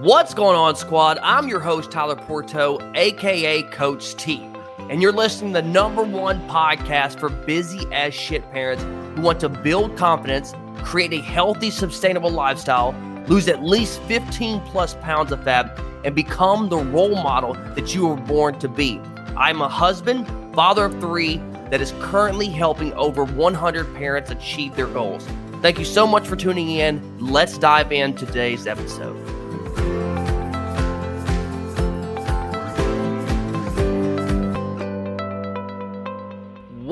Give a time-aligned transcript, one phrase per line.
[0.00, 1.18] What's going on, squad?
[1.22, 4.42] I'm your host, Tyler Pourteau, aka Coach T,
[4.88, 9.40] and you're listening to the number one podcast for busy as shit parents who want
[9.40, 12.94] to build confidence, create a healthy, sustainable lifestyle,
[13.26, 18.06] lose at least 15 plus pounds of fat, and become the role model that you
[18.06, 18.98] were born to be.
[19.36, 24.86] I'm a husband, father of three, that is currently helping over 100 parents achieve their
[24.86, 25.28] goals.
[25.60, 27.18] Thank you so much for tuning in.
[27.20, 29.29] Let's dive in today's episode.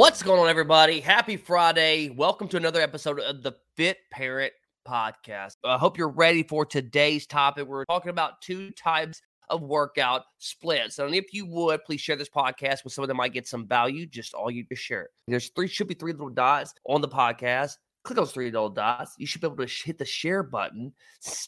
[0.09, 1.01] What's going on, everybody?
[1.01, 2.09] Happy Friday.
[2.09, 4.55] Welcome to another episode of the Fit Parent
[4.89, 5.57] Podcast.
[5.63, 7.69] I hope you're ready for today's topic.
[7.69, 10.99] We're talking about two types of workout splits.
[10.99, 14.07] And if you would, please share this podcast with someone that might get some value.
[14.07, 15.11] Just all you just share.
[15.27, 17.73] There's three, should be three little dots on the podcast.
[18.03, 19.15] Click those three little dots.
[19.19, 20.95] You should be able to hit the share button,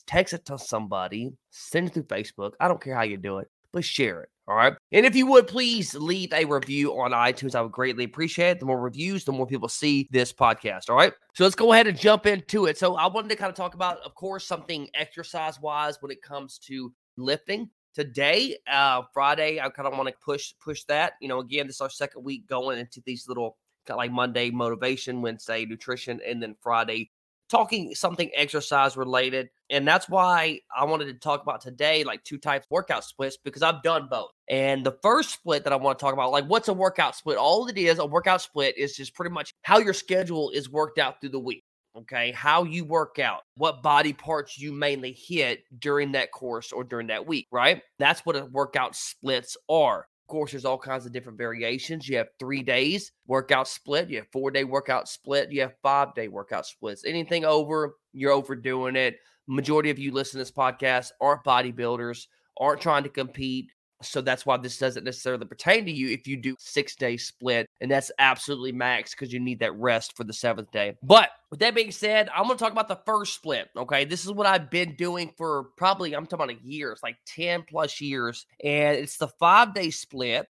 [0.07, 2.53] text it to somebody, send it through Facebook.
[2.61, 4.29] I don't care how you do it, but share it.
[4.51, 4.75] All right.
[4.91, 8.59] And if you would please leave a review on iTunes, I would greatly appreciate it.
[8.59, 10.91] The more reviews, the more people see this podcast.
[10.91, 11.13] All right.
[11.37, 12.77] So let's go ahead and jump into it.
[12.77, 16.21] So I wanted to kind of talk about, of course, something exercise wise when it
[16.21, 17.71] comes to lifting.
[17.95, 21.13] Today, uh, Friday, I kind of want to push push that.
[21.21, 24.11] You know, again, this is our second week going into these little kind of like
[24.11, 27.13] Monday motivation, Wednesday nutrition, and then Friday
[27.51, 29.51] talking something exercise related.
[29.69, 33.63] And that's why I wanted to talk about today, like two types workout splits, because
[33.63, 34.31] I've done both.
[34.49, 37.37] And the first split that I want to talk about, like what's a workout split?
[37.37, 40.99] All it is, a workout split is just pretty much how your schedule is worked
[40.99, 41.65] out through the week.
[41.97, 42.31] Okay.
[42.31, 47.09] How you work out, what body parts you mainly hit during that course or during
[47.09, 47.83] that week, right?
[47.99, 52.09] That's what a workout splits are course, there's all kinds of different variations.
[52.09, 56.15] You have three days workout split, you have four day workout split, you have five
[56.15, 57.05] day workout splits.
[57.05, 59.17] Anything over, you're overdoing it.
[59.47, 63.73] Majority of you listen to this podcast aren't bodybuilders, aren't trying to compete.
[64.03, 67.69] So that's why this doesn't necessarily pertain to you if you do six day split,
[67.81, 70.97] and that's absolutely max because you need that rest for the seventh day.
[71.03, 73.69] But with that being said, I'm going to talk about the first split.
[73.77, 76.93] Okay, this is what I've been doing for probably I'm talking about a year.
[76.93, 80.47] It's like ten plus years, and it's the five day split.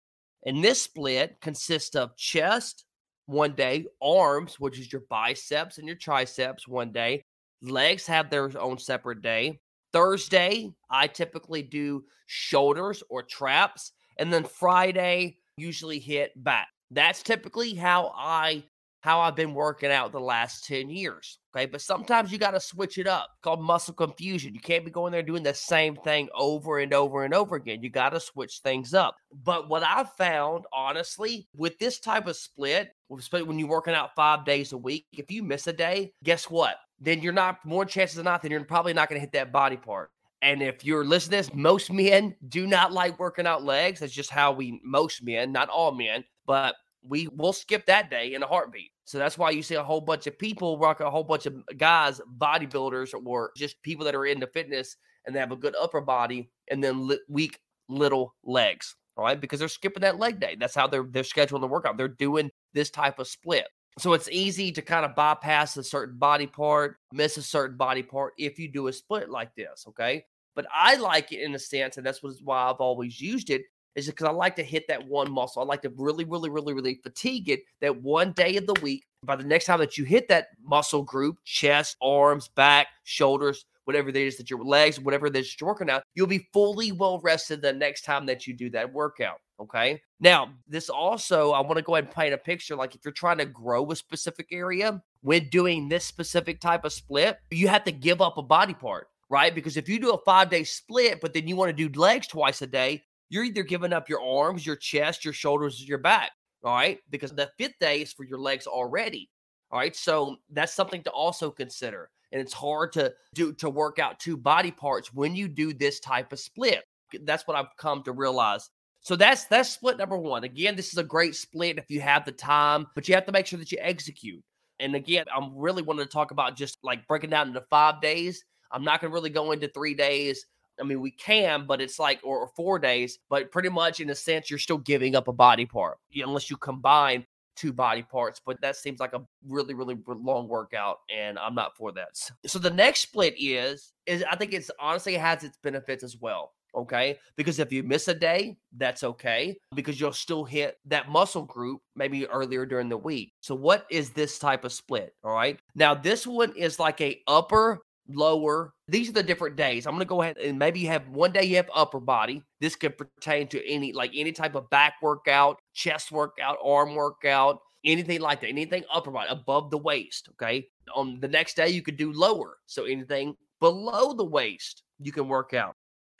[0.46, 2.84] And this split consists of chest
[3.26, 7.25] one day, arms, which is your biceps and your triceps one day,
[7.62, 9.60] legs have their own separate day,
[9.92, 13.92] Thursday, I typically do shoulders or traps.
[14.18, 16.68] And then Friday, usually hit back.
[16.90, 18.64] That's typically how I
[19.02, 21.38] how I've been working out the last 10 years.
[21.56, 21.66] Okay.
[21.66, 24.54] But sometimes you got to switch it up called muscle confusion.
[24.54, 27.82] You can't be going there doing the same thing over and over and over again.
[27.82, 29.16] You got to switch things up.
[29.32, 34.44] But what I've found, honestly, with this type of split, when you're working out five
[34.44, 36.76] days a week, if you miss a day, guess what?
[37.00, 39.53] Then you're not more chances than not, then you're probably not going to hit that
[39.53, 40.11] body part.
[40.43, 44.00] And if you're listening to this, most men do not like working out legs.
[44.00, 48.34] That's just how we, most men, not all men, but we will skip that day
[48.34, 48.91] in a heartbeat.
[49.05, 51.55] So that's why you see a whole bunch of people rock a whole bunch of
[51.77, 54.97] guys, bodybuilders, or just people that are into fitness
[55.27, 58.94] and they have a good upper body and then li- weak little legs.
[59.17, 60.56] All right, because they're skipping that leg day.
[60.59, 61.99] That's how they're they're scheduling the workout.
[61.99, 63.67] They're doing this type of split.
[63.98, 68.02] So it's easy to kind of bypass a certain body part, miss a certain body
[68.02, 69.84] part if you do a split like this.
[69.88, 70.24] Okay.
[70.56, 73.62] But I like it in a sense, and that's why I've always used it,
[73.94, 75.62] is because I like to hit that one muscle.
[75.62, 79.04] I like to really, really, really, really fatigue it that one day of the week.
[79.22, 84.08] By the next time that you hit that muscle group, chest, arms, back, shoulders, whatever
[84.08, 86.92] it is that your legs, whatever it is that you're working out, you'll be fully
[86.92, 89.38] well rested the next time that you do that workout.
[89.60, 90.00] Okay.
[90.20, 92.76] Now, this also, I want to go ahead and paint a picture.
[92.76, 96.92] Like if you're trying to grow a specific area with doing this specific type of
[96.92, 99.52] split, you have to give up a body part, right?
[99.52, 102.28] Because if you do a five day split, but then you want to do legs
[102.28, 106.30] twice a day, you're either giving up your arms, your chest, your shoulders, your back.
[106.62, 106.98] All right.
[107.10, 109.30] Because the fifth day is for your legs already.
[109.72, 109.96] All right.
[109.96, 112.08] So that's something to also consider.
[112.32, 116.00] And it's hard to do to work out two body parts when you do this
[116.00, 116.84] type of split.
[117.22, 118.70] That's what I've come to realize
[119.02, 120.44] so that's that's split number one.
[120.44, 123.32] Again, this is a great split if you have the time, but you have to
[123.32, 124.43] make sure that you execute.
[124.78, 128.44] And again, I'm really wanting to talk about just like breaking down into five days.
[128.72, 130.46] I'm not going to really go into three days.
[130.81, 133.19] I mean, we can, but it's like or, or, four days.
[133.28, 136.56] But pretty much, in a sense, you're still giving up a body part unless you
[136.56, 137.26] combine
[137.60, 138.40] two body parts.
[138.44, 142.08] But that seems like a really, really long workout, and I'm not for that.
[142.46, 146.52] So the next split is is I think it's honestly has its benefits as well.
[146.74, 147.18] Okay.
[147.36, 151.80] Because if you miss a day, that's okay because you'll still hit that muscle group
[151.96, 153.32] maybe earlier during the week.
[153.40, 155.14] So, what is this type of split?
[155.24, 155.58] All right.
[155.74, 157.80] Now, this one is like a upper
[158.14, 158.74] lower.
[158.88, 159.86] These are the different days.
[159.86, 162.42] I'm going to go ahead and maybe you have one day you have upper body.
[162.60, 167.60] This could pertain to any like any type of back workout, chest workout, arm workout,
[167.84, 170.28] anything like that, anything upper body above the waist.
[170.32, 170.66] Okay.
[170.94, 172.58] On the next day, you could do lower.
[172.66, 175.76] So anything below the waist, you can work out.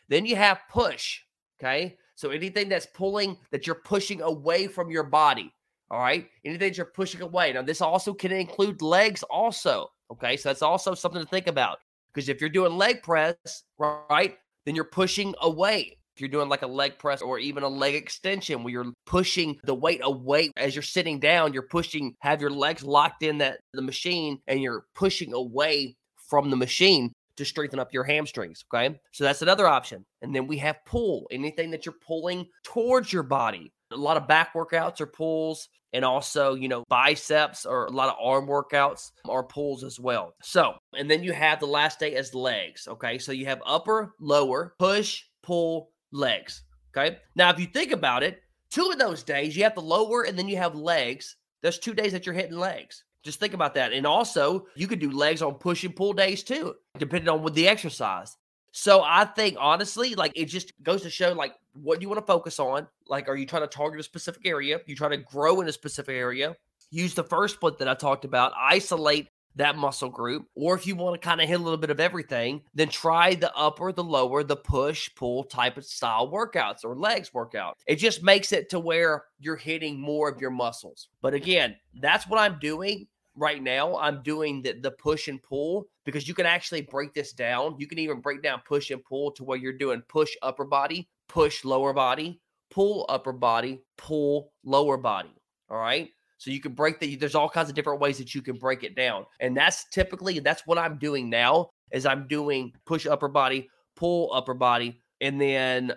[0.09, 1.21] Then you have push.
[1.61, 1.97] Okay.
[2.15, 5.53] So anything that's pulling that you're pushing away from your body.
[5.91, 6.29] All right.
[6.45, 7.53] Anything that you're pushing away.
[7.53, 9.89] Now, this also can include legs, also.
[10.13, 10.37] Okay.
[10.37, 11.79] So that's also something to think about.
[12.13, 13.37] Because if you're doing leg press,
[13.79, 14.37] right,
[14.67, 15.97] then you're pushing away.
[16.17, 19.59] If you're doing like a leg press or even a leg extension where you're pushing
[19.65, 23.61] the weight away as you're sitting down, you're pushing, have your legs locked in that
[23.73, 25.97] the machine and you're pushing away
[26.29, 28.65] from the machine to strengthen up your hamstrings.
[28.75, 28.99] Okay.
[29.13, 30.05] So that's another option.
[30.21, 33.73] And then we have pull, anything that you're pulling towards your body.
[33.93, 38.09] A lot of back workouts are pulls, and also, you know, biceps or a lot
[38.09, 40.35] of arm workouts or pulls as well.
[40.43, 42.87] So, and then you have the last day as legs.
[42.89, 43.19] Okay.
[43.19, 46.63] So you have upper, lower, push, pull, legs.
[46.97, 47.19] Okay.
[47.37, 50.39] Now, if you think about it, two of those days you have the lower and
[50.39, 51.37] then you have legs.
[51.63, 53.05] There's two days that you're hitting legs.
[53.23, 53.93] Just think about that.
[53.93, 57.55] And also, you could do legs on push and pull days too, depending on what
[57.55, 58.37] the exercise.
[58.73, 62.21] So I think honestly, like it just goes to show like what do you want
[62.21, 62.87] to focus on.
[63.07, 64.81] Like, are you trying to target a specific area?
[64.87, 66.57] You try to grow in a specific area.
[66.91, 68.53] Use the first split that I talked about.
[68.59, 70.47] Isolate that muscle group.
[70.55, 73.35] Or if you want to kind of hit a little bit of everything, then try
[73.35, 77.77] the upper, the lower, the push, pull type of style workouts or legs workout.
[77.87, 81.09] It just makes it to where you're hitting more of your muscles.
[81.21, 83.07] But again, that's what I'm doing
[83.41, 87.33] right now i'm doing the, the push and pull because you can actually break this
[87.33, 87.77] down.
[87.79, 91.09] You can even break down push and pull to where you're doing push upper body
[91.29, 92.41] push lower body
[92.71, 95.35] pull upper body pull lower body
[95.69, 96.11] all right?
[96.39, 98.83] So you can break the there's all kinds of different ways that you can break
[98.83, 103.29] it down and that's typically that's what i'm doing now is i'm doing push upper
[103.29, 105.93] body pull upper body and then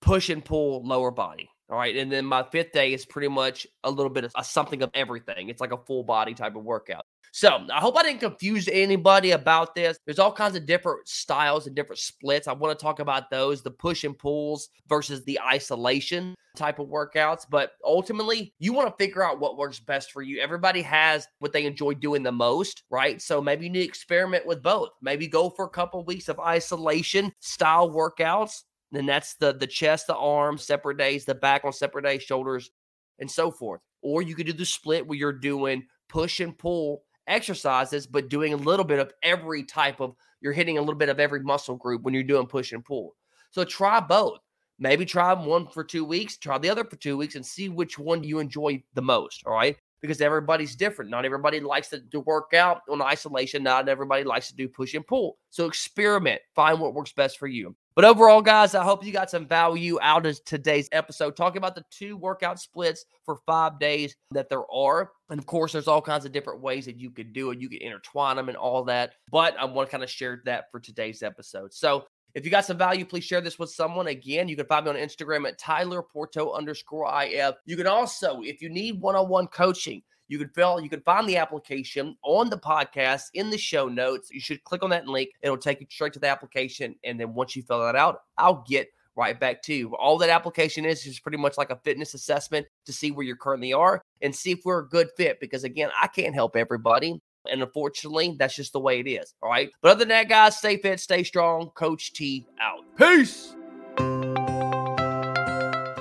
[0.00, 1.96] push and pull lower body all right.
[1.96, 4.90] And then my fifth day is pretty much a little bit of a, something of
[4.94, 5.48] everything.
[5.48, 7.06] It's like a full body type of workout.
[7.32, 9.98] So I hope I didn't confuse anybody about this.
[10.06, 12.46] There's all kinds of different styles and different splits.
[12.46, 16.86] I want to talk about those the push and pulls versus the isolation type of
[16.86, 17.44] workouts.
[17.50, 20.40] But ultimately, you want to figure out what works best for you.
[20.40, 23.20] Everybody has what they enjoy doing the most, right?
[23.20, 24.90] So maybe you need to experiment with both.
[25.02, 28.62] Maybe go for a couple weeks of isolation style workouts
[28.94, 32.70] then that's the the chest, the arms, separate days, the back on separate days, shoulders,
[33.18, 33.80] and so forth.
[34.02, 38.52] Or you could do the split where you're doing push and pull exercises, but doing
[38.52, 41.76] a little bit of every type of you're hitting a little bit of every muscle
[41.76, 43.14] group when you're doing push and pull.
[43.50, 44.40] So try both.
[44.78, 47.98] Maybe try one for two weeks, try the other for two weeks, and see which
[47.98, 49.44] one you enjoy the most.
[49.46, 49.76] All right.
[50.00, 51.10] Because everybody's different.
[51.10, 53.62] Not everybody likes to, to work out on isolation.
[53.62, 55.38] Not everybody likes to do push and pull.
[55.48, 57.74] So experiment, find what works best for you.
[57.96, 61.76] But overall, guys, I hope you got some value out of today's episode talking about
[61.76, 65.12] the two workout splits for five days that there are.
[65.30, 67.60] And of course, there's all kinds of different ways that you could do it.
[67.60, 69.12] You can intertwine them and all that.
[69.30, 71.72] But I want to kind of share that for today's episode.
[71.72, 74.08] So if you got some value, please share this with someone.
[74.08, 77.54] Again, you can find me on Instagram at Tyler Pourteau underscore IF.
[77.64, 81.02] You can also, if you need one on one coaching, you can fill, you can
[81.02, 84.30] find the application on the podcast in the show notes.
[84.30, 85.30] You should click on that link.
[85.42, 86.94] It'll take you straight to the application.
[87.04, 89.94] And then once you fill that out, I'll get right back to you.
[89.96, 93.36] All that application is is pretty much like a fitness assessment to see where you
[93.36, 95.40] currently are and see if we're a good fit.
[95.40, 97.20] Because again, I can't help everybody.
[97.50, 99.34] And unfortunately, that's just the way it is.
[99.42, 99.70] All right.
[99.82, 101.70] But other than that, guys, stay fit, stay strong.
[101.74, 102.84] Coach T out.
[102.96, 103.54] Peace.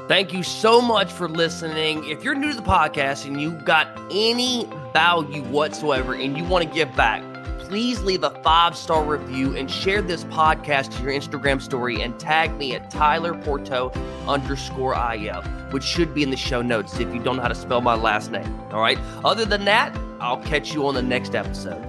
[0.07, 2.03] Thank you so much for listening.
[2.10, 6.67] If you're new to the podcast and you got any value whatsoever and you want
[6.67, 7.24] to give back,
[7.60, 12.19] please leave a five star review and share this podcast to your Instagram story and
[12.19, 13.93] tag me at Tyler Pourteau
[14.27, 17.55] underscore IF, which should be in the show notes if you don't know how to
[17.55, 18.60] spell my last name.
[18.72, 19.00] All right.
[19.24, 21.81] Other than that, I'll catch you on the next episode.